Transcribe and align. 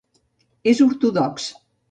És 0.71 0.81
ortodox. 0.87 1.49